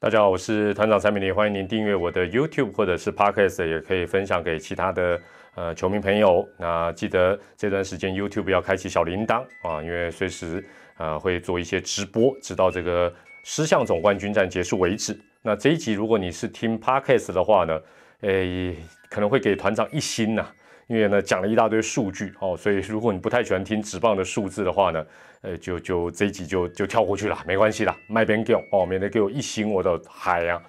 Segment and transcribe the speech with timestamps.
[0.00, 5.20] 大家好，我是团长蔡明黎，欢迎您订阅我的 YouTube 或者是 Podcast，也可以分享给其他的
[5.56, 6.48] 呃球迷朋友。
[6.56, 10.64] 那记得这段时间 YouTube 要开启小铃铛啊，因为随时
[10.98, 15.18] 呃会做一些直播，直到这个狮象总冠军战结束为止。
[15.42, 17.80] 那这一集如果你是听 Podcast 的话呢，
[18.20, 18.76] 诶
[19.10, 20.46] 可能会给团长一星呐。
[20.88, 25.06] 因为呢讲了一大堆数据哦，所以如果你不太喜欢听纸棒的数字的话呢，
[25.42, 30.60] 呃，就就这一集就就跳过去了，没关系啦，卖边给哦，免得给我一星我的海呀。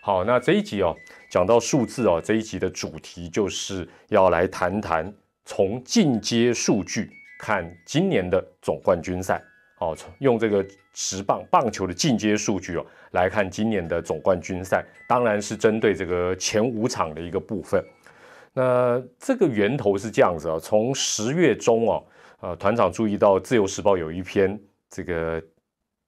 [0.00, 0.94] 好，那这一集哦，
[1.28, 5.12] 讲到数字哦，这一集的主题就是要来谈谈
[5.44, 9.42] 从进阶数据看今年的总冠军赛，
[9.80, 17.84] 哦，用这个直棒棒球的进阶数据哦来看今年的总冠军赛，当然是针对这个前五场的一个部分。
[18.56, 22.04] 那这个源头是这样子啊，从十月中哦，
[22.40, 24.56] 呃，团长注意到《自由时报》有一篇
[24.88, 25.42] 这个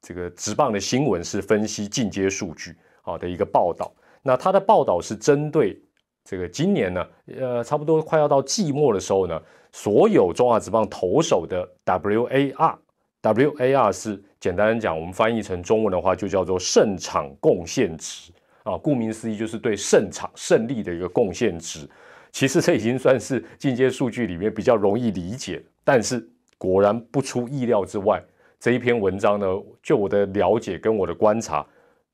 [0.00, 3.92] 这个直棒的新闻，是分析进阶数据好的一个报道。
[4.22, 5.76] 那他的报道是针对
[6.22, 7.04] 这个今年呢，
[7.36, 18.30] 呃，差不多快要到季末的时候呢，所有中华职棒投手的 WAR，WAR 是简单讲，我们翻译成中文的话就叫做胜场贡献值
[18.62, 21.90] 啊，顾名思义就是对胜场胜利的一个贡献值。
[22.32, 28.22] 其实这已经算是进阶数据里面比较容易理解，但是果然不出意料之外，
[28.58, 29.46] 这一篇文章呢，
[29.82, 31.66] 就我的了解跟我的观察，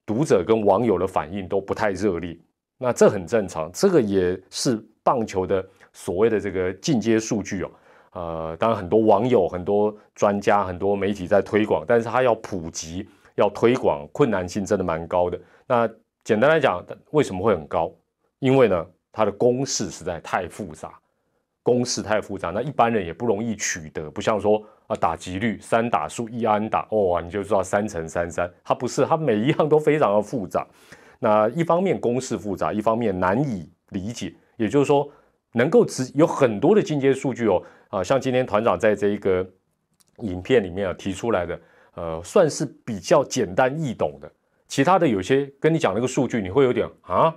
[0.07, 2.37] 读者跟网友的反应都不太热烈。
[2.79, 7.71] 那这很正常，这个也是棒球的所谓的这个进阶数据哦。
[8.13, 15.41] 呃，当然很多网友、很多专家、很多媒体在推广，但是他要普及、要推广，困难性真的蛮高的。
[15.67, 15.89] 那
[16.25, 17.93] 简单来讲，为什么会很高？
[18.39, 18.87] 因为呢？
[19.13, 20.99] 它的公式实在太复杂，
[21.63, 24.11] 公式太复杂，那一般人也不容易取得。
[24.11, 30.67] 不像说啊，打击率三打数一安打哦，你就知道三乘三三，它不是，它每一样都非常的复杂。
[31.19, 34.35] 那一方面公式复杂，一方面难以理解。
[34.57, 35.09] 也就是说，
[35.53, 39.47] 能够只有很多的进阶数据哦，啊，像今天团长在这一个
[40.19, 41.61] 影片里面啊提出来的，
[41.95, 44.31] 呃，算是比较简单易懂的。
[44.69, 47.35] 其他的有些跟你讲那个数据，你会有点啊。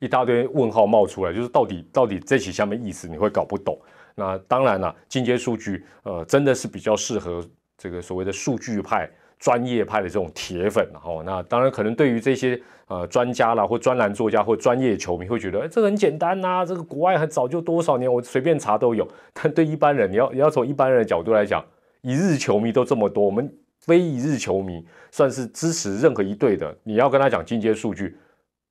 [0.00, 3.78] 一大堆问号冒出来，就是到底到底这起下面意思你会搞不懂。
[4.16, 7.42] 那当然了，进阶数据，呃，真的是比较适合
[7.78, 9.08] 这个所谓的数据派、
[9.38, 10.86] 专业派的这种铁粉。
[11.04, 19.06] 哦，那当然可能对于这些呃专家啦，或专栏作家或专业球迷会觉得，哎，这很简单呐，这个国外很早就多少年我随便查都有。
[19.32, 21.64] 但对一般人，你要你要从一般人的角度来讲，
[22.02, 23.50] 一日球迷都这么多，我们
[23.80, 28.18] 非一日球迷算是支持任何一队的，你要跟他讲进阶数据，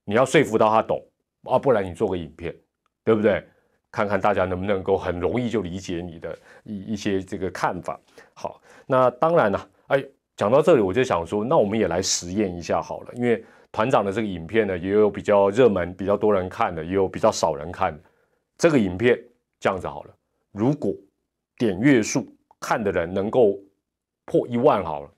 [0.04, 1.02] 你要说服到他懂。
[1.44, 2.54] 啊，不然你做个影片，
[3.04, 3.44] 对不对？
[3.92, 7.98] 看看大家能不能够很容易就理解你的一一些这个看法。
[8.34, 10.04] 好，那当然了，哎，
[10.36, 13.12] 讲到这里我就想说，那我们也来实验一下好了。
[13.14, 18.00] 因为团长的这个影片呢，也有比较热门、比较多人看的，也有比较少人看的。
[18.56, 19.20] 这个影片
[19.58, 20.14] 这样子好了，
[20.52, 20.94] 如果
[21.58, 22.24] 点阅数
[22.60, 23.58] 看的人能够
[24.24, 25.10] 破一万好了，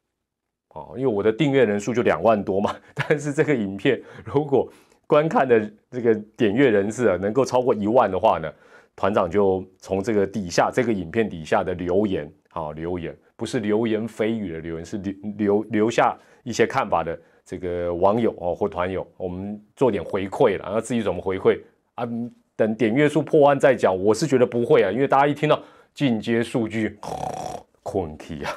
[0.69, 2.75] 哦，因为我的订阅人数就两万多嘛。
[2.95, 4.73] 但是这个影片如果
[5.13, 8.51] 观看的这个点阅人次啊，能够超过一万的话呢，
[8.97, 21.61] 团长就从这个底下这个影片底下的留言啊，留言不是流言蜚语的留言，是留留留下一些看法的这个网友哦或团友，我们做点回馈了，然后至于怎么回馈
[21.95, 22.09] 啊，
[22.57, 23.95] 等点阅数破万再讲。
[23.95, 25.63] 我是觉得不会啊，因为大家一听到
[25.93, 26.99] 进阶数据，
[27.85, 28.51] 困题啊。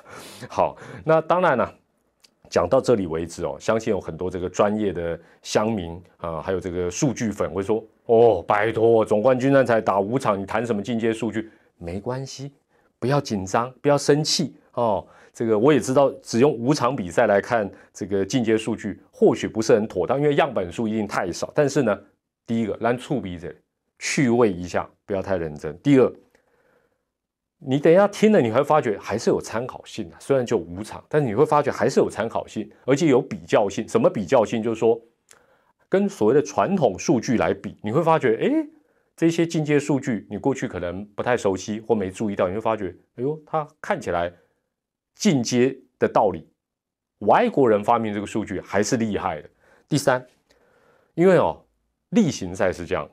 [0.48, 1.70] 好，那当然了。
[2.56, 11.52] 讲到这里为止哦，相信有很多这个专业的乡民啊，还有这个数据粉会说：“哦，拜托，总冠军战才打五场，你谈什么进阶数据？
[11.78, 12.54] 没关系，
[12.98, 15.06] 不要紧张，不要生气哦。
[15.34, 21.52] 这个我也知道，只用五场比赛来看这个进阶数据，或许不是很妥当，因为样本数一定太少。
[21.54, 22.00] 但是呢，
[22.48, 23.54] 第一个，让触鼻者
[24.00, 25.78] 趣味一下，不要太认真。
[25.80, 26.10] 第二。
[27.58, 30.16] 你等一下听了，你会发觉还是有参考性的。
[30.20, 33.88] 虽然就五场，但是你会发觉还是有参考性，而且有比较性。
[33.88, 34.62] 什么比较性？
[34.62, 35.02] 就是说，
[35.90, 38.68] 跟所谓的传统数据来比，你会发觉，哎，
[39.16, 44.32] 这些进阶数据你过去可能不太熟悉或没注意到，你会发觉，哎呦，它看起来
[45.16, 46.48] 进阶的道理，
[47.20, 49.50] 外国人发明这个数据还是厉害的。
[49.88, 50.24] 第三，
[51.14, 51.66] 因为哦，
[52.10, 53.10] 例行赛是这样，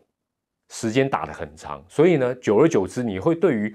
[0.68, 3.74] 时间打得很长，所以呢，久而久之，你会对于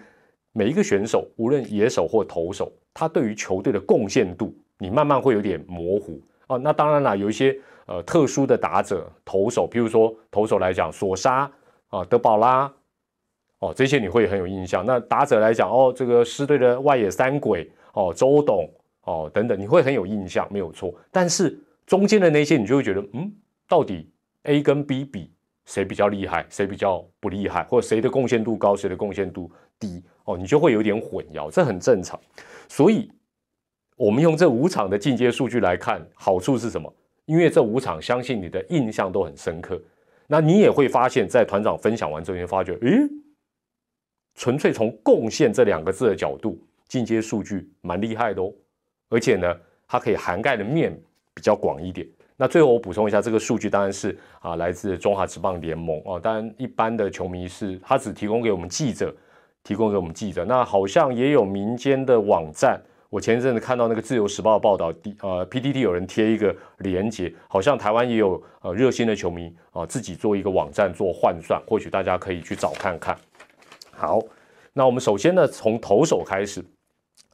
[0.57, 6.57] 每一个选手，无论野手或投手，他对于球队的贡献度，你慢慢会有点模糊啊。
[6.57, 7.55] 那当然啦，有一些
[7.85, 11.47] 呃特殊的打者、投手，比如说投手来讲，索沙
[11.89, 12.73] 啊、德保拉
[13.59, 14.83] 哦，这些你会很有印象。
[14.83, 18.67] 那打者来讲，哦，这个狮队的外野三鬼哦，周董
[19.03, 20.91] 哦等等，你会很有印象，没有错。
[21.11, 21.55] 但是
[21.85, 23.31] 中间的那些你就会觉得，嗯，
[23.67, 24.09] 到底
[24.45, 25.31] A 跟 B 比
[25.65, 32.19] 谁比较厉害，谁比较不厉害，或者谁的贡献度高，谁的贡献度低哦，你就会有点混淆，这很正常。
[32.67, 33.09] 所以，
[33.95, 36.93] 我们用这五场的进阶数据来看，好处是什么？
[37.25, 39.81] 因为这五场，相信你的印象都很深刻。
[40.27, 43.09] 那你也会发现，在团长分享完之后，你发觉，诶，
[44.35, 48.53] 纯粹从贡献这两个字的角度，进阶数据蛮厉害的哦。
[49.09, 49.55] 而且呢，
[49.87, 50.93] 它可以涵盖的面
[51.33, 52.05] 比较广一点。
[52.35, 56.19] 那最后我补充一下，这个数据当然是啊，来自中华职棒联盟哦。
[56.19, 59.15] 当然，一般的球迷是他只提供给我们记者，
[59.67, 60.45] 提供给我们记者。
[60.45, 62.79] 那好像也有民间的网站。
[63.09, 73.17] 我前一阵子看到那个自由时报报道，呃，PTT 有人贴一个连接，好像台湾也有呃热心的球迷啊，自己做一个网站做换算，或许大家可以去找看看。
[73.91, 74.21] 好，
[74.71, 76.63] 那我们首先呢，从投手开始，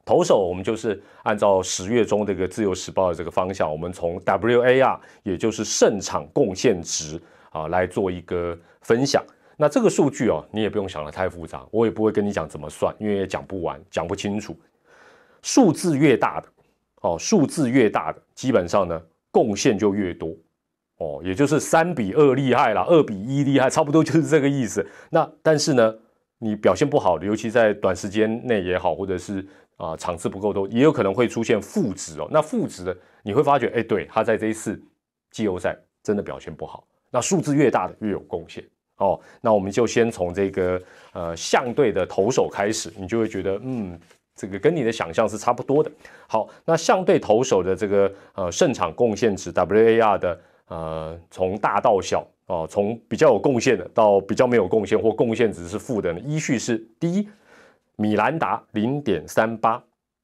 [0.03, 7.21] 投手我们就是按照十月中这个自由时报的这个方向，我们从 WAR，也就是胜场贡献值
[7.51, 9.23] 啊来做一个分享。
[9.57, 14.55] 那这个数据哦，你也不用想的太复杂，我也不会跟你讲怎么算，因为也讲不完，讲不清楚。
[15.41, 16.47] 数字越大的，
[17.01, 20.35] 哦，数字越大的，基本上呢，贡献就越多，
[20.97, 24.85] 哦，也就是三比二厉害了，二比一厉害，差不多就是这个意思。
[25.09, 25.95] 那但是呢，
[26.39, 29.45] 你表现不好的，尤其在短时间内也好，或者是
[29.77, 32.27] 啊场次不够多，也有可能会出现负值哦。
[32.31, 34.81] 那负值的，你会发觉，哎，对他在这一次
[35.29, 36.87] 季后赛真的表现不好。
[37.11, 38.63] 那数字越大的越有贡献
[38.97, 39.19] 哦。
[39.41, 40.81] 那我们就先从这个
[41.13, 43.99] 呃相对的投手开始，你就会觉得，嗯。
[44.35, 45.91] 这个跟你的想象是差不多的。
[46.25, 57.29] 好，那相对投手的这个呃胜场贡献值 WAR 的呃从大到小哦，从比较有贡献的到比较没有贡献或贡献值是负的呢，依序是第一
[57.95, 59.79] 米兰达零点三八，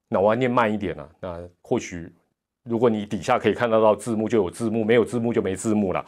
[0.08, 1.08] 那我要念慢一点了。
[1.20, 2.12] 那或许
[2.64, 6.04] 如果你底下可以看得到字幕就有字幕，没有字幕就没字幕了。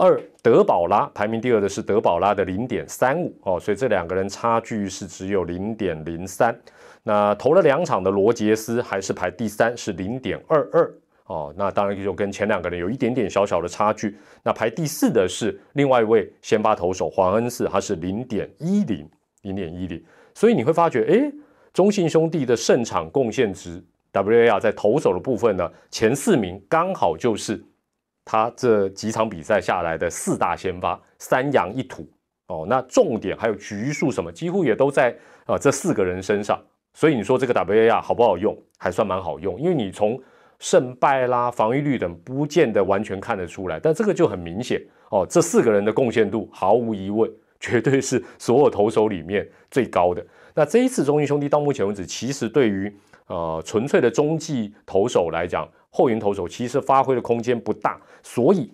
[0.00, 6.58] 二德保拉排名第二的是德保拉的零点三五哦，所以这两个人差距是只有零点零三。
[7.02, 10.90] 那投了两场的罗杰斯还是排第三，是零点二二
[11.26, 11.52] 哦。
[11.54, 14.16] 那当然就跟前两个人有一点点小小的差距。
[14.42, 19.06] 那排第四的是另外一位先发投手黄恩赐，他是零点一零，
[19.42, 20.02] 零点一零。
[20.32, 21.30] 所以你会发觉，哎，
[21.74, 23.82] 中信兄弟的胜场贡献值
[24.14, 27.62] WAR 在投手的部分呢，前四名刚好就是
[28.24, 32.08] 他这几场比赛下来的四大先发，三阳一土
[32.46, 32.66] 哦。
[32.68, 36.60] 那重点还有局数什么，几乎也都在啊这四个人身上。
[36.92, 38.56] 所以你说这个 WAR 好不好用？
[38.76, 40.20] 还算蛮好用，因为你从
[40.58, 45.26] 胜败啦、防御率等不见得完全看得出来，但这个就很明显哦。
[45.28, 47.30] 这四个人的贡献度毫无疑问，
[47.60, 50.24] 绝对是所有投手里面最高的。
[50.54, 52.92] 那这一次中英兄弟到目前为止，其实对于
[53.26, 58.00] 呃纯粹的中继投手来讲，后援投手其实发挥的空间不大。
[58.22, 58.72] 所以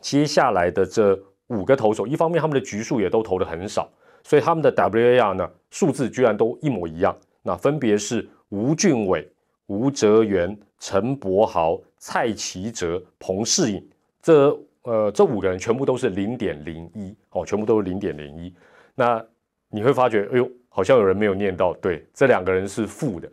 [0.00, 1.18] 接下来的这
[1.48, 3.88] 五个投手，一方面他们的局数也都投的很少，
[4.24, 7.16] 所以他们的 WAR 呢数字居然都一模一样。
[7.42, 9.28] 那分别是吴俊伟、
[9.66, 13.88] 吴哲源、陈柏豪、蔡奇哲、彭世颖，
[14.20, 18.54] 这呃这五个人全部都是零点零一哦，全部都是零点零一。
[18.94, 19.24] 那
[19.68, 23.30] 你会发觉，哎呦，好像有人没有念到，对，这两个人是负的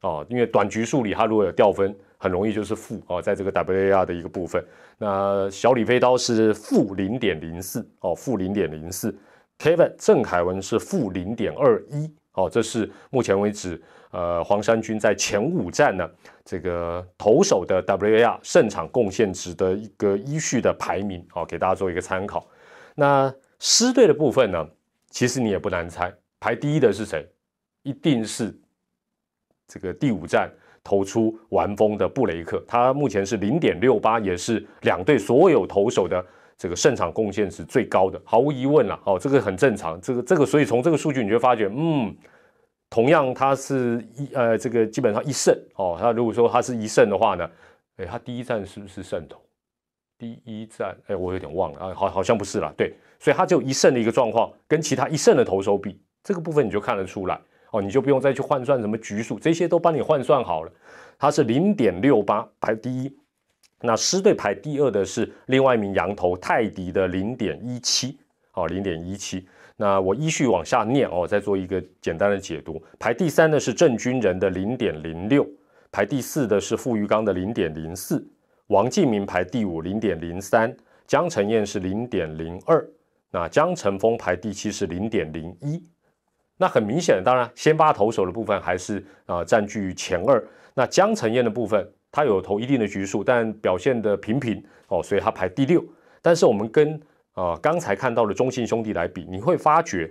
[0.00, 4.64] 哦，因为短局数里他如果有掉分，很容易就是负哦，在这个 WAR 的一个部分。
[4.98, 9.14] 那小李飞刀是负零点零四哦，负零点零四。
[9.58, 12.12] Kevin 郑凯文是负零点二一。
[12.32, 13.80] 哦，这是目前为止，
[14.10, 16.10] 呃，黄山军在前五站呢，
[16.44, 22.44] 这个投手的 WAR 胜场贡献值的一个依序的排名，好，给大家做一个参考。
[22.96, 24.68] 那狮队的部分呢，
[25.10, 27.24] 其实你也不难猜，排第一的是谁？
[27.84, 28.52] 一定是
[29.68, 30.50] 这个第五站
[30.84, 36.24] 投出完封的布雷克，他目前是零点六八，也是两队所有投手的。
[36.56, 38.98] 这个胜场贡献是最高的，毫无疑问了。
[39.04, 40.00] 哦，这个很正常。
[40.00, 42.14] 这个这个，所以从这个数据你就发觉，嗯，
[42.88, 45.98] 同样他是一呃，这个基本上一胜哦。
[46.00, 47.50] 他如果说他是一胜的话呢，
[47.96, 49.40] 哎，他第一站是不是胜投？
[50.16, 52.72] 第一站，哎，我有点忘了啊，好好像不是了。
[52.76, 57.36] 对，所以他就一胜的一个状况，跟其他一胜的投手比，这个部分你就看得出来
[57.74, 60.72] 哦，你就不用再去换算什么局数，这些都帮你换算好了。
[61.18, 63.12] 它是零点六八排第一。
[63.80, 68.16] 那狮队排第二的是另外一名羊头泰迪的零点一七，
[68.52, 69.44] 好，零点一七。
[69.76, 72.80] 那我依序往下念哦，再做一个简单的解读。
[72.96, 75.44] 排第三的是郑军人的零点零六，
[75.90, 78.24] 排第四的是傅玉刚的零点零四，
[78.68, 80.72] 王敬明排第五零点零三，
[81.08, 82.88] 江晨燕是零点零二，
[83.32, 85.82] 那江晨峰排第七是零点零一。
[86.56, 90.42] 那很明显的，当然先发投手的部分还是啊占据前二。
[90.74, 91.86] 那江承燕的部分。
[92.16, 95.84] 他有投一定的局数，但表现的平平哦，所以他排第六。
[96.22, 96.94] 但是我们跟
[97.32, 100.08] 啊刚才看到的中信兄弟来比，你会发觉。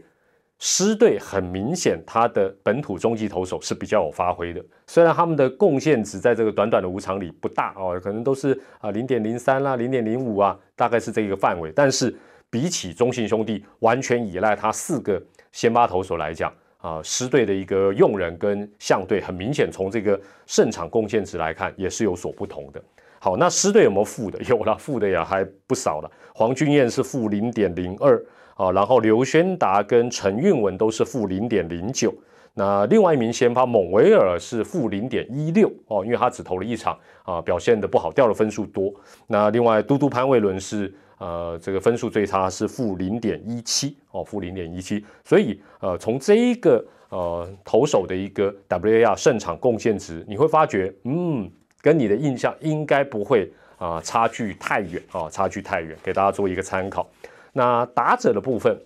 [0.60, 4.62] 狮队很明显，他的本土中继投手是比较有发挥的。
[4.86, 11.72] 虽然他们的贡献值在这个短短的五场里不大哦，可能都是啊零点零三啦、零点零五啊，大概是这个范围。
[11.74, 12.14] 但是
[12.50, 15.22] 比起中信兄弟完全依赖他四个
[15.54, 22.84] 先发投手来讲啊，狮队的一个用人跟相对很明显，从这个胜场贡献值来看也是有所不同的。
[23.20, 24.38] 好，那狮队有没有负的？
[24.50, 26.12] 有了，负的也还不少了。
[26.36, 28.22] 黄君燕是负零点零二。
[28.56, 32.14] 啊，然后刘轩达跟陈韵文都是负零点零九，
[32.54, 38.94] 那另外一名先发蒙维尔是负零点一六哦，因为他只投了一场啊，表现的不好，掉的分数多。
[39.26, 40.94] 那另外嘟嘟潘卫伦是
[41.24, 45.06] 呃这个分数最差是负零点一七哦，负零点一七。
[45.24, 51.50] 所以呃从这一个呃投手的一个 WAR 胜场贡献值，你会发觉嗯，
[51.82, 57.08] 跟你的印象应该不会啊差距太远啊，差距太远，给大家做一个参考。
[57.54, 58.78] 那打者的部分，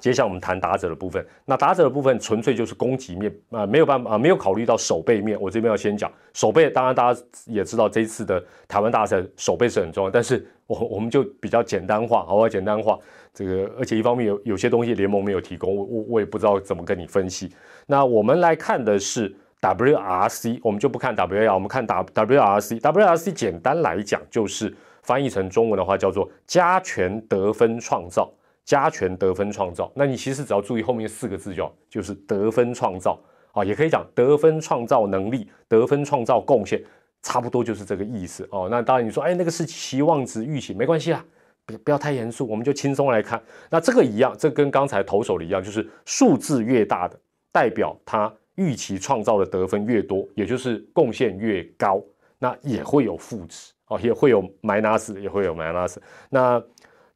[0.00, 1.24] 接下来我们谈打者的部分。
[1.44, 5.40] 那打者的部分纯粹就是攻击面啊，没有办法，没有考虑到守备面。
[5.40, 12.98] 我这边要先讲守备，当然大家也知道这一次的台湾大赛守备是很重要，但是我我们就比较简单化，好好简单化
[13.34, 17.52] 这个，而且一方面有有些东西联盟没有提供，我我我也不知道怎么跟你分析。
[17.86, 22.80] 那我们来看的是 WRC，我们就不看 WR，我们看 W WRC。
[22.80, 24.74] WRC 简单来讲就是。
[25.02, 28.32] 翻译成中文的话叫做加权得分创造，
[28.64, 29.90] 加权得分创造。
[29.94, 33.18] 那你其实只要注意后面四个字就好，就是得分创造
[33.52, 36.82] 啊，也可以讲得分创造能力、得分创造贡献，
[37.22, 38.68] 差不多就是这个意思哦。
[38.70, 41.24] 那当然你说，哎，那个是期望值预期，没关系啊，
[41.66, 43.42] 不不要太严肃，我们就轻松来看。
[43.70, 47.18] 那这个一样，这跟刚才投手的一样，就是数字越大的，
[47.50, 52.02] 代表他预期创造的得分越多，也就是贡献越高，
[52.38, 53.72] 那也会有负值。
[53.88, 55.96] 哦，也会有 minus，也会有 minus。
[56.30, 56.62] 那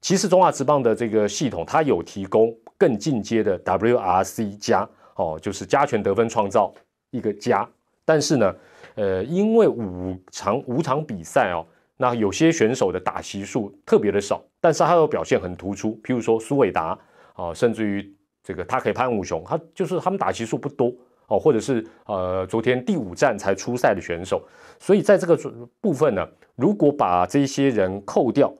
[0.01, 6.73] 其实中华职棒的这个系统，它有提供更进阶的 WRC 加，哦，就是加权得分创造
[7.11, 7.69] 一个加。
[8.05, 8.55] 但是呢，
[8.95, 15.99] 呃，因为五场五场比赛哦，那有些选手的打席数特别的少，但是他的表现很突出。
[16.05, 16.99] 譬如说苏伟达
[17.35, 20.93] 啊，甚至于这个他可以潘武雄，他就是他们打席数不多。
[21.29, 24.41] 哦，或者是呃，昨天第五站才出赛的选手，
[24.79, 25.37] 所以在这个
[25.81, 26.25] 部分呢，
[26.55, 28.55] 如果把这些人扣掉，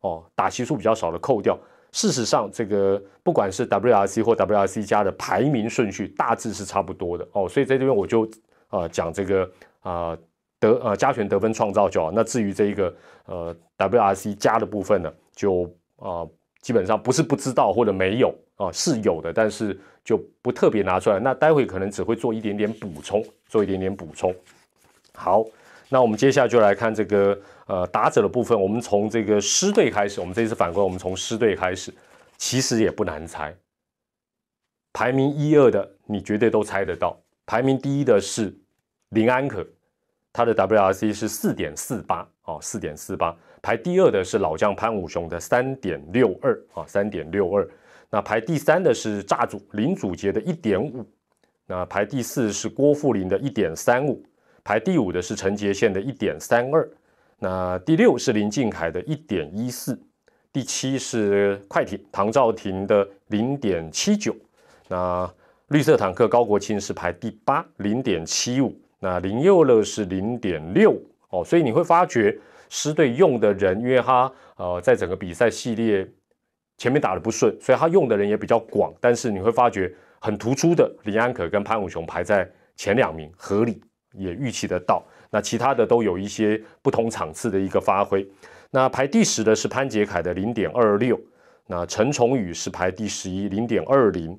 [0.00, 1.58] 哦，打席数比较少的扣掉，
[1.92, 8.28] 事实上，这个不管是 WRC 或 WRC 加的排名顺序大致是差不多的哦，所以在这边我就
[8.70, 10.16] 呃讲这个啊
[10.58, 12.10] 得呃加权得分创造就好。
[12.12, 12.94] 那至于这一个
[13.26, 16.26] 呃 WRC 加的部分呢，就啊
[16.60, 19.78] 基本上不是不知道或者没有啊是有的，但是。
[20.02, 24.34] 就不特别拿出来，那待会可能只会做一点点补充，做一点点补充。
[25.12, 25.44] 好，
[25.92, 28.58] 那我们接下来就来看这个呃打者的部分。
[28.58, 31.92] 我们从这个狮队开始，我们这次反观，我们从狮队开始，
[32.38, 33.54] 其实也不难猜。
[34.92, 37.20] 排名一二的，你绝对都猜得到。
[37.44, 38.56] 排名第一的是
[39.10, 39.66] 林安可，
[40.32, 43.36] 他的 WRC 是四点四八哦，四点四八。
[43.60, 47.68] 排第二的是老将潘武雄的三点六二啊，三点六二。
[48.08, 51.04] 那排第三的是炸主林祖杰的一点五，
[51.66, 54.24] 那排第四是郭富林的一点三五，
[54.70, 56.88] 排第五的是陈杰宪的一点三二，
[57.40, 60.00] 那第六是林敬凯的一点一四，
[60.52, 64.32] 第七是快艇唐兆廷的零点七九，
[64.86, 65.28] 那
[65.70, 70.96] 绿色坦克高国庆是排第八零点七五，那林佑乐是零点六
[71.30, 76.08] 哦，所以你会发觉狮队用的人，因为他呃在整个比赛系列。
[76.78, 83.82] 前面打的不顺，所以他用的人也比较广，但是你会发觉很突出的李安可跟潘武雄排在前两名，合理
[84.12, 85.02] 也预期得到。
[85.30, 88.26] 那其他的都有一些不同场次的一个发挥。
[88.70, 91.20] 那排第十的是潘杰凯的零点二六，
[91.66, 94.38] 那陈崇宇是排第十一零点二零，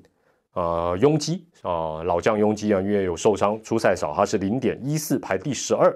[0.54, 5.94] 呃，拥挤啊老将拥挤啊，因为有受伤出赛少，他是零点一四排第十二，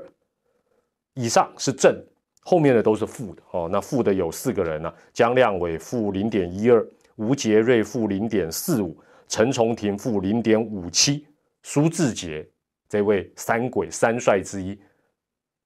[1.14, 1.94] 以上是正。
[2.40, 11.26] 后面的都是负的哦，那负的有四个人呢，江亮伟负零点一二，吴杰瑞负零点四五，陈崇廷负零点五七，
[11.64, 12.48] 苏志杰
[12.88, 14.78] 这位三鬼三帅之一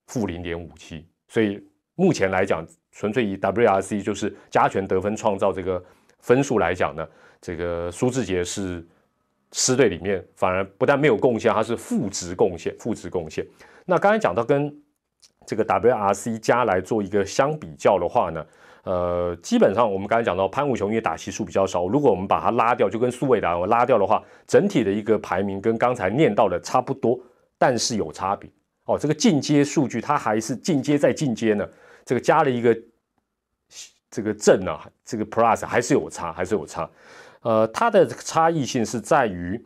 [0.06, 1.62] 负零点五七，所以
[1.94, 5.82] 目前来讲，纯粹以 WRC 就是加权得分创造这个
[6.18, 7.06] 分数来讲呢，
[7.40, 8.84] 这个苏志杰是
[9.52, 13.46] 师队里面反而不但没有贡献，他是负值贡献，负值贡献。
[13.84, 14.74] 那刚才讲到跟
[15.46, 18.44] 这个 WRC 加来做一个相比较的话呢，
[18.84, 27.20] 呃，基本上我们刚才讲到潘武雄因为打席数比较少，如果我们把它拉掉，就跟苏伟达拉掉的话，整体的一个排名跟刚才念到的差不多，
[27.58, 28.50] 但是有差别
[28.86, 31.68] 哦，这个进阶数据它还是进阶再进阶呢，
[32.04, 32.76] 这个加了一个
[34.10, 36.88] 这个正啊，这个 plus 还是有差，还是有差。
[37.42, 39.62] 呃，它的差异性是在于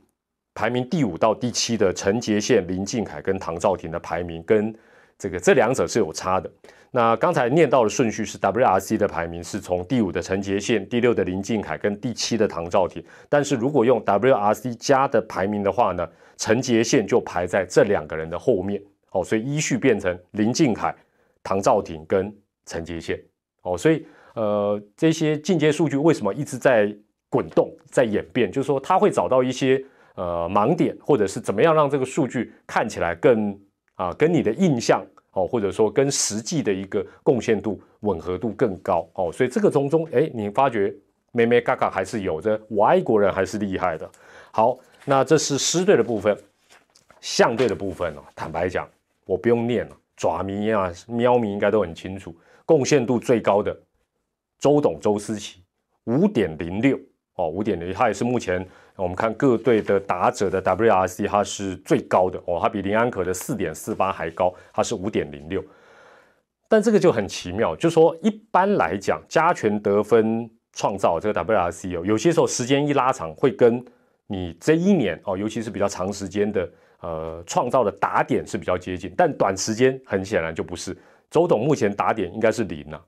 [0.54, 4.74] 排名第五到第七的陈杰宪、林敬凯跟唐兆廷的排名跟
[5.18, 6.50] 这个这两者是有差的。
[6.90, 18.82] 那刚才念到的顺序是 WRC 的排名是从第五的陈杰宪、第六的林敬凯跟第七的唐兆廷，但是如果用 WRC 加的排名的话呢，陈杰宪就排在这两个人的后面。
[19.10, 20.94] 哦，所以依序变成林敬凯、
[21.42, 22.34] 唐兆廷跟
[22.66, 23.20] 陈杰宪。
[23.62, 26.94] 哦，所以呃这些进阶数据为什么一直在？
[27.30, 33.58] 滚动在演变，就是说他会找到一些呃盲点，或者是怎么样让这个数据看起来更
[33.94, 40.94] 啊跟你的印象哦，或者说跟实际的一个贡献度吻合度更高哦，所以这个从中哎，你发觉
[41.32, 44.08] 咩咩嘎嘎还是有着外国人还是厉害的。
[44.52, 46.36] 好，那这是师队的部分，
[47.20, 48.88] 相对的部分哦，坦白讲
[49.26, 52.34] 我不用念了，爪迷啊喵迷应该都很清楚，
[52.64, 53.76] 贡献度最高的
[54.58, 55.60] 周董周思齐
[56.04, 56.98] 五点零六。
[57.36, 58.64] 哦，五点零，它也是目前
[58.94, 65.60] 我们看各队的打者的 WRC，它是最高的哦，它比林安可的四点四八还高，它是五点零六。
[66.68, 73.84] 但这个就很奇妙，就说一般来讲，加权得分创造这个 WRC 哦，有些时候时间一拉长，会跟
[74.28, 80.96] 你这一年哦，尤其是比较长时间的呃创造的打点是比较接近，但短时间很显然就不是。
[81.30, 83.04] 周董目前打点应该是零啊，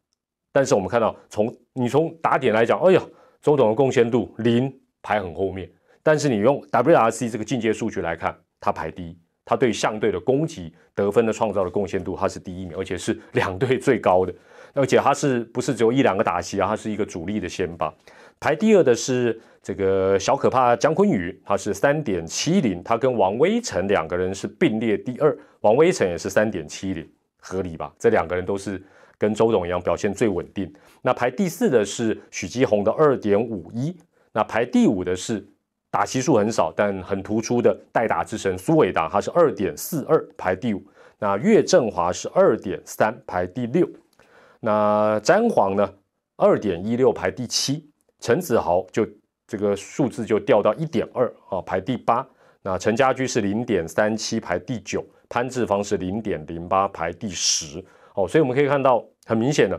[0.52, 3.00] 但是我们看到从你从打点来讲，哎呀。
[3.46, 4.68] 周董的贡献度零
[5.00, 5.70] 排很后面，
[6.02, 14.34] 但是你用 WRC 这个进阶数据来看，他排第一，他对相对的攻击得分的创造的贡献度，他是第一名，而且是两队最高的，
[14.74, 16.66] 而且他是不是只有一两个打席啊？
[16.66, 17.94] 他是一个主力的先发。
[18.40, 27.94] 排第二的是这个小可怕姜昆宇，他是三点七零，他跟王威成两个人是并列第二，王威成也是三点七零，合理吧？
[27.96, 28.82] 这两个人都是。
[29.18, 30.73] 跟周董一样表现最稳定。
[31.02, 33.96] 那排第四的是许基宏的二点五一。
[34.33, 35.46] 那排第五的是
[35.90, 40.85] 打席数很少但很突出的代打之神苏伟达，他是二点四二排第五。
[41.18, 43.88] 那岳振华是二点三排第六。
[44.61, 45.90] 那詹皇呢
[46.37, 47.88] 二点一六排第七。
[48.20, 49.07] 陈子豪就
[49.46, 52.26] 这个数字就掉到一点二啊排第八。
[52.62, 55.05] 那陈家驹是零点三七排第九。
[55.29, 57.83] 潘志芳是零点零八排第十。
[58.16, 59.79] 哦，所以我们可以看到很明显的，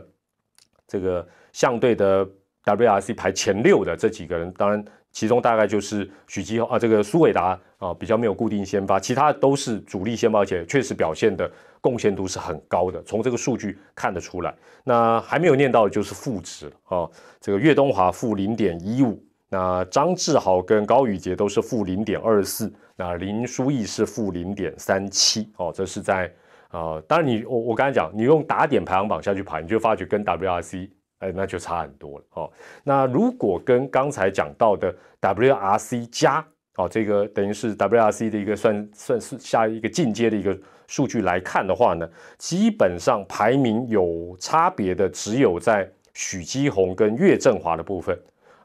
[0.86, 2.24] 这个相对的
[2.64, 14.54] WRC 排前六的这几个人，当然其中大概就是许基啊，这个苏伟达啊比较没有固定先发，其他都是主力先发，而且确实表现的贡献度是很高的，从这个数据看得出来。
[14.84, 26.32] 那还没有念到的就是负值啊，这个岳东华负零点一五，那张志豪跟高宇杰都是负零点二四，那林书义是负零点三七，哦，这是在。
[26.68, 32.52] 啊，当然你我我刚才讲，你用打点排行榜下去排，你就发觉跟 WRC 哎那就差很多了哦。
[32.84, 48.16] 那如果跟刚才讲到的 WRC 加哦，这个等于是 WRC 的一个算算是下一个进阶的一个数据来看的话呢，基本上排名有差别的只有在许基宏跟岳振华的部分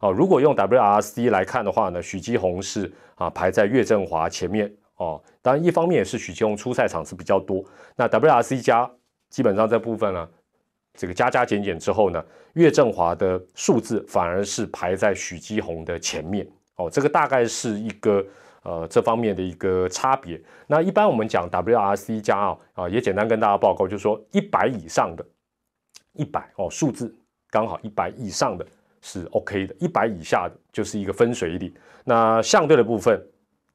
[0.02, 0.12] 哦。
[0.12, 4.70] 如果用 WRC 来看的话呢，许基宏是啊排在岳振华前面。
[5.04, 7.62] 哦，当然，一方面也是许基宏出赛场次比较多。
[7.98, 8.90] 那 WRC 加
[9.30, 10.30] 基本上这部分呢，
[10.94, 16.48] 这个加加减减之后呢，岳振华的数字反而是排在许基宏的前面。
[16.78, 18.26] 哦，这个大概是一个
[18.64, 20.42] 呃这方面的一个差别。
[20.68, 25.26] 那一般我们讲 WRC 加啊啊，也简单跟大家报告，就是说一百以上的，
[26.14, 27.14] 一百哦数字
[27.50, 28.66] 刚好一百以上的
[29.02, 31.74] 是 OK 的，一百以下的就是一个分水岭。
[32.06, 33.22] 那相对的部分。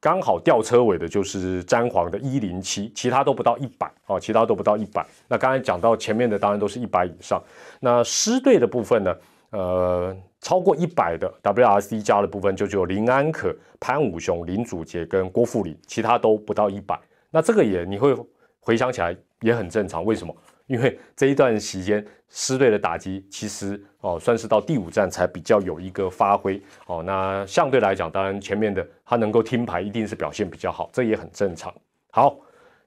[0.00, 5.04] 刚好吊车尾的就是詹皇的一零七，其他都不到一百哦，其他都不到一百。
[5.26, 7.42] 那刚才讲到前面的，当然都是一百以上。
[7.80, 9.16] 那狮队的部分呢？
[9.50, 17.00] 呃，超过一百的 WRC 加的部分就只有林安可、潘武雄、林祖杰跟郭富林，其他都不到一百。
[17.30, 18.14] 那这个也你会
[18.60, 20.36] 回想起来也很正常，为什么？
[20.68, 27.02] 因为这一段时间狮队的打击其实哦，算是到第五站才比较有一个发挥哦。
[27.04, 31.74] 那相对来讲，当然前面的他能够听牌，一定是表现比较好，这也很正常。
[32.10, 32.38] 好，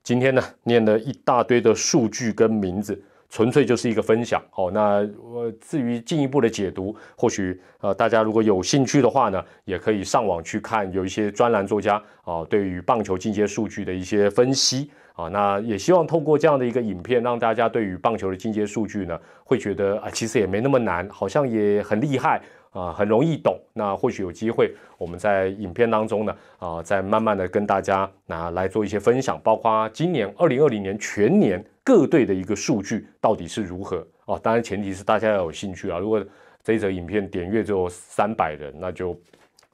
[0.03, 4.69] 今天呢念了一大堆的数据跟名字，纯粹就是一个分享哦。
[4.71, 14.91] 那我至于进一步的解读，或许呃大家如果有兴趣的话呢，也可以上网去看，有一些专栏作家啊对于棒球进阶数据的一些分析。
[15.21, 23.59] 啊，那也希望透过这样的一个影片，让大家对于棒球的进阶数据呢，会觉得啊，其实也没那么难，好像也很厉害，啊，很容易懂。
[23.73, 34.39] 那或许有机会，我们在影片当中呢，啊，再慢慢的跟大家拿来做一些分享，包括今年二零二零年全年各队的一个数据到底是如何哦。
[34.41, 35.99] 当然前提是大家要有兴趣啊。
[35.99, 36.23] 如果
[36.63, 39.19] 这一则影片点阅只有三百人，那就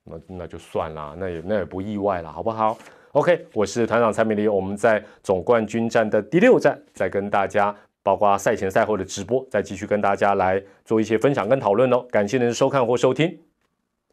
[0.03, 2.77] 那那就算了，那也那也不意外了，好不好
[3.17, 7.75] ？OK，我是团长蔡明丽，我们在总冠军战的第六站再跟大家。
[8.03, 11.99] 包括赛前赛后的直播，再继续跟大家来做一些分享跟讨论哦。
[12.09, 13.37] 感谢您的收看或收听，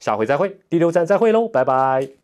[0.00, 2.23] 下回再会，第六站再会喽，拜拜。